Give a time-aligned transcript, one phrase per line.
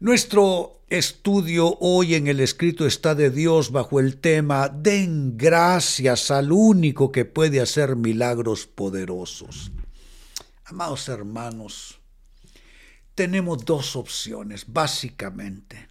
[0.00, 6.52] Nuestro estudio hoy en el escrito está de Dios bajo el tema Den gracias al
[6.52, 9.70] único que puede hacer milagros poderosos.
[10.64, 12.00] Amados hermanos,
[13.14, 15.88] tenemos dos opciones, básicamente.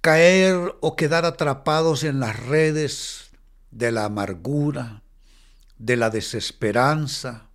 [0.00, 3.30] Caer o quedar atrapados en las redes
[3.70, 5.02] de la amargura,
[5.78, 7.50] de la desesperanza,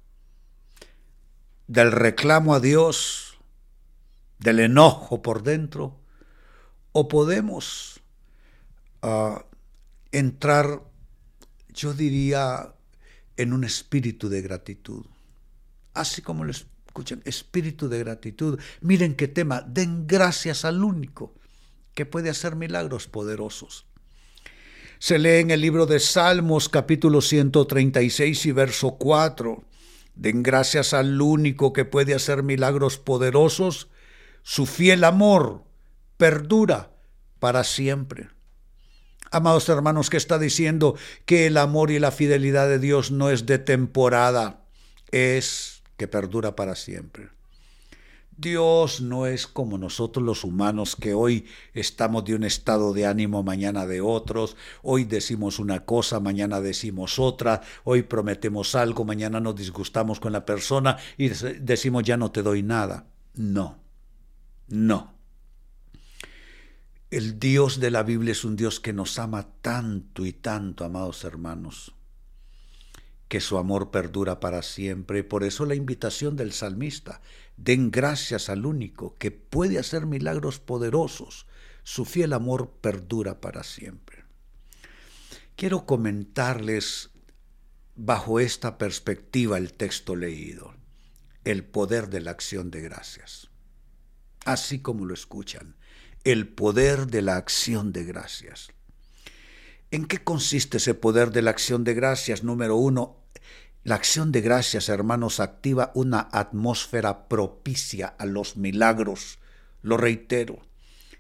[1.70, 3.38] del reclamo a Dios,
[4.40, 6.00] del enojo por dentro,
[6.92, 8.02] o podemos
[9.04, 9.46] ah,
[10.12, 10.82] entrar,
[11.72, 12.74] yo diría,
[13.38, 15.06] en un espíritu de gratitud.
[15.94, 18.60] Así como lo escuchan, espíritu de gratitud.
[18.82, 21.36] Miren qué tema, den gracias al único
[21.94, 23.86] que puede hacer milagros poderosos.
[24.98, 29.69] Se lee en el libro de Salmos capítulo 136 y verso 4.
[30.20, 33.88] Den gracias al único que puede hacer milagros poderosos
[34.44, 35.64] su fiel amor
[36.18, 36.92] perdura
[37.40, 38.28] para siempre.
[39.32, 40.98] Amados hermanos, ¿qué está diciendo?
[41.26, 44.66] Que el amor y la fidelidad de Dios no es de temporada,
[45.12, 47.30] es que perdura para siempre.
[48.40, 53.44] Dios no es como nosotros los humanos que hoy estamos de un estado de ánimo,
[53.44, 59.58] mañana de otros, hoy decimos una cosa, mañana decimos otra, hoy prometemos algo, mañana nos
[59.58, 63.08] disgustamos con la persona y decimos ya no te doy nada.
[63.34, 63.78] No.
[64.70, 65.14] No.
[67.12, 71.26] El Dios de la Biblia es un Dios que nos ama tanto y tanto, amados
[71.26, 71.94] hermanos,
[73.30, 75.24] que su amor perdura para siempre.
[75.24, 77.22] Por eso la invitación del salmista,
[77.56, 81.48] den gracias al único que puede hacer milagros poderosos.
[81.84, 84.26] Su fiel amor perdura para siempre.
[85.56, 87.12] Quiero comentarles
[87.96, 90.74] bajo esta perspectiva el texto leído,
[91.46, 93.50] el poder de la acción de gracias
[94.46, 95.76] así como lo escuchan,
[96.24, 98.70] el poder de la acción de gracias.
[99.92, 102.44] ¿En qué consiste ese poder de la acción de gracias?
[102.44, 103.19] Número uno,
[103.84, 109.40] la acción de gracias, hermanos, activa una atmósfera propicia a los milagros.
[109.82, 110.60] Lo reitero,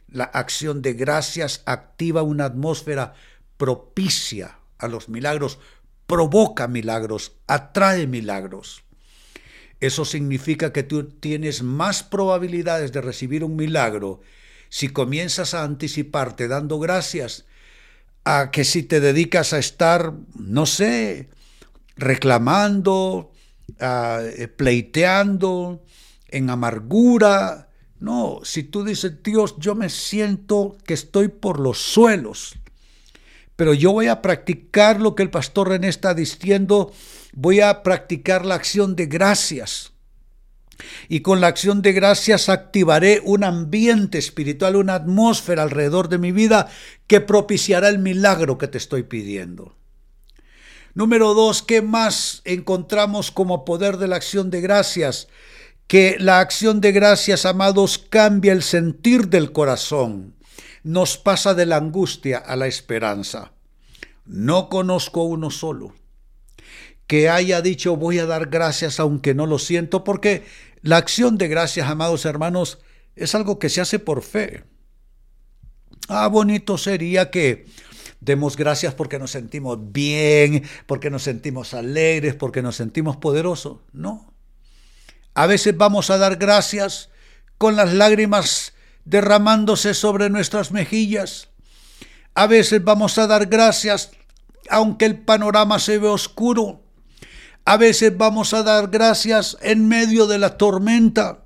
[0.07, 3.13] la acción de gracias activa una atmósfera
[3.57, 5.59] propicia a los milagros,
[6.05, 8.83] provoca milagros, atrae milagros.
[9.79, 14.19] Eso significa que tú tienes más probabilidades de recibir un milagro
[14.67, 17.45] si comienzas a anticiparte dando gracias
[18.25, 21.29] a que si te dedicas a estar, no sé,
[21.99, 23.31] reclamando,
[23.79, 25.83] eh, pleiteando,
[26.27, 27.69] en amargura.
[27.99, 32.55] No, si tú dices, Dios, yo me siento que estoy por los suelos,
[33.55, 36.93] pero yo voy a practicar lo que el pastor René está diciendo
[37.33, 39.93] voy a practicar la acción de gracias.
[41.09, 46.31] Y con la acción de gracias activaré un ambiente espiritual, una atmósfera alrededor de mi
[46.31, 46.69] vida
[47.07, 49.75] que propiciará el milagro que te estoy pidiendo.
[50.93, 55.27] Número dos, ¿qué más encontramos como poder de la acción de gracias?
[55.87, 60.35] Que la acción de gracias, amados, cambia el sentir del corazón,
[60.83, 63.53] nos pasa de la angustia a la esperanza.
[64.25, 65.93] No conozco uno solo
[67.09, 70.45] que haya dicho voy a dar gracias aunque no lo siento, porque
[70.83, 72.77] la acción de gracias, amados hermanos,
[73.15, 74.63] es algo que se hace por fe.
[76.07, 77.65] Ah, bonito sería que
[78.19, 83.79] demos gracias porque nos sentimos bien, porque nos sentimos alegres, porque nos sentimos poderosos.
[83.91, 84.33] No.
[85.33, 87.09] A veces vamos a dar gracias
[87.57, 88.73] con las lágrimas
[89.05, 91.49] derramándose sobre nuestras mejillas.
[92.35, 94.11] A veces vamos a dar gracias
[94.69, 96.83] aunque el panorama se ve oscuro.
[97.65, 101.45] A veces vamos a dar gracias en medio de la tormenta.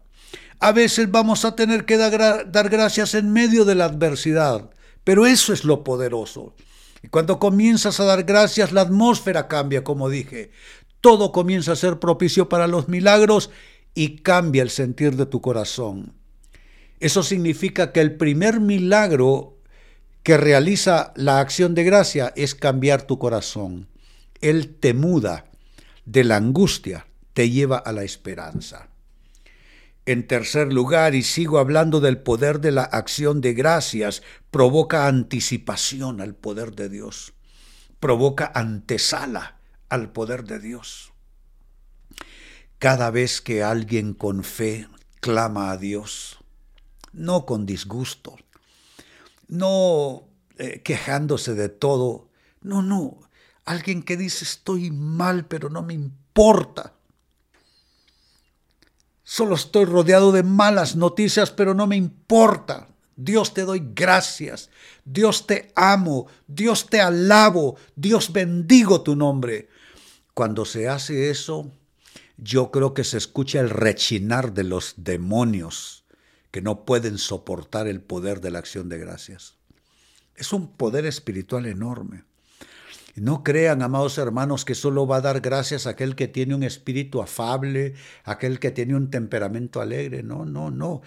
[0.60, 4.70] A veces vamos a tener que dar, gracias en medio de la adversidad.
[5.04, 6.56] Pero eso es lo poderoso.
[7.02, 10.52] Y cuando comienzas a dar gracias, la atmósfera cambia, como dije.
[11.02, 13.50] Todo comienza a ser propicio para los milagros
[13.94, 16.14] y cambia el sentir de tu corazón.
[17.00, 19.58] Eso significa que el primer milagro
[20.24, 23.90] que realiza la acción de gracia es cambiar tu corazón.
[24.40, 25.46] Él te muda
[26.06, 28.90] de la angustia te lleva a la esperanza.
[30.06, 34.22] En tercer lugar, y sigo hablando del poder de la acción de gracias,
[34.52, 37.34] provoca anticipación al poder de Dios,
[38.00, 41.14] provoca antesala al poder de Dios.
[42.80, 44.90] Cada vez que alguien con fe
[45.22, 46.40] clama a Dios,
[47.14, 48.36] no con disgusto,
[49.48, 50.28] no
[50.58, 52.30] eh, quejándose de todo,
[52.62, 53.20] no, no,
[53.66, 56.94] Alguien que dice estoy mal, pero no me importa.
[59.24, 62.88] Solo estoy rodeado de malas noticias, pero no me importa.
[63.16, 64.70] Dios te doy gracias.
[65.06, 66.28] Dios te amo.
[66.48, 67.78] Dios te alabo.
[67.96, 69.70] Dios bendigo tu nombre.
[70.34, 71.72] Cuando se hace eso,
[72.38, 76.04] yo creo que se escucha el rechinar de los demonios
[76.52, 79.56] que no pueden soportar el poder de la acción de gracias.
[80.36, 82.26] Es un poder espiritual enorme.
[83.16, 86.64] No crean, amados hermanos, que solo va a dar gracias a aquel que tiene un
[86.64, 87.94] espíritu afable,
[88.24, 90.24] aquel que tiene un temperamento alegre.
[90.24, 91.02] No, no, no.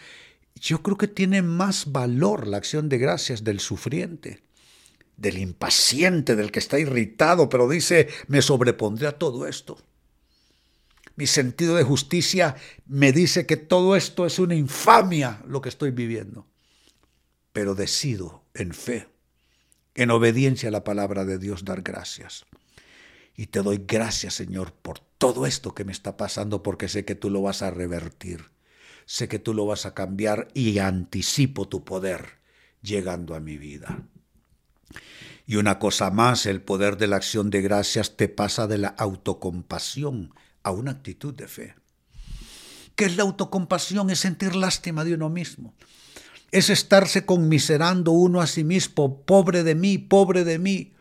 [0.55, 4.44] Yo creo que tiene más valor la acción de gracias del sufriente,
[5.17, 9.76] del impaciente, del que está irritado, pero dice, me sobrepondré a todo esto.
[11.17, 12.55] Mi sentido de justicia
[12.87, 16.47] me dice que todo esto es una infamia lo que estoy viviendo.
[17.53, 19.08] Pero decido en fe
[19.96, 22.44] en obediencia a la palabra de Dios, dar gracias.
[23.34, 27.14] Y te doy gracias, Señor, por todo esto que me está pasando, porque sé que
[27.14, 28.44] tú lo vas a revertir,
[29.06, 32.38] sé que tú lo vas a cambiar y anticipo tu poder
[32.82, 34.06] llegando a mi vida.
[35.46, 38.88] Y una cosa más, el poder de la acción de gracias te pasa de la
[38.88, 41.75] autocompasión a una actitud de fe.
[42.96, 44.10] ¿Qué es la autocompasión?
[44.10, 45.75] Es sentir lástima de uno mismo
[46.50, 50.93] es estarse conmiserando uno a sí mismo, pobre de mí, pobre de mí.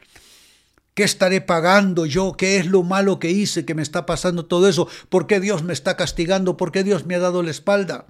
[0.93, 2.33] ¿Qué estaré pagando yo?
[2.37, 4.87] ¿Qué es lo malo que hice que me está pasando todo eso?
[5.09, 6.55] ¿Por qué Dios me está castigando?
[6.55, 8.07] ¿Por qué Dios me ha dado la espalda?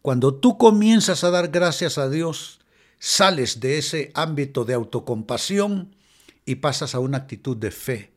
[0.00, 2.60] Cuando tú comienzas a dar gracias a Dios,
[2.98, 5.96] sales de ese ámbito de autocompasión
[6.46, 8.12] y pasas a una actitud de fe,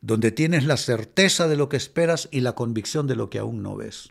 [0.00, 3.62] donde tienes la certeza de lo que esperas y la convicción de lo que aún
[3.62, 4.10] no ves.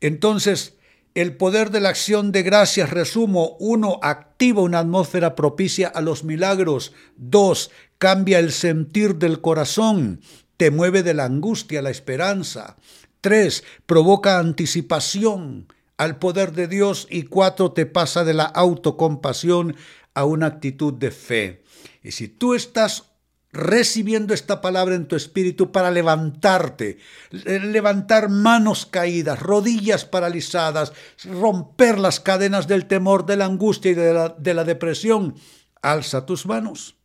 [0.00, 0.74] Entonces,
[1.14, 6.24] el poder de la acción de gracias, resumo, uno, activa una atmósfera propicia a los
[6.24, 6.92] milagros.
[7.16, 10.20] Dos, cambia el sentir del corazón,
[10.56, 12.76] te mueve de la angustia a la esperanza.
[13.20, 15.66] Tres, provoca anticipación
[15.96, 17.06] al poder de Dios.
[17.10, 19.76] Y cuatro, te pasa de la autocompasión
[20.14, 21.62] a una actitud de fe.
[22.02, 23.09] Y si tú estás
[23.52, 26.98] recibiendo esta palabra en tu espíritu para levantarte,
[27.30, 30.92] levantar manos caídas, rodillas paralizadas,
[31.24, 35.34] romper las cadenas del temor, de la angustia y de la, de la depresión.
[35.82, 36.96] Alza tus manos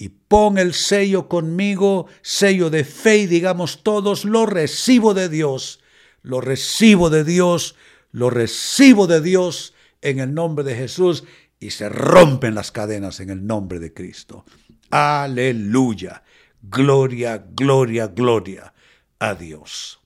[0.00, 5.80] y pon el sello conmigo, sello de fe y digamos todos, lo recibo de Dios,
[6.22, 7.76] lo recibo de Dios,
[8.10, 11.24] lo recibo de Dios en el nombre de Jesús
[11.60, 14.46] y se rompen las cadenas en el nombre de Cristo.
[14.90, 16.22] Aleluya.
[16.62, 18.72] Gloria, gloria, gloria
[19.18, 20.00] a Dios.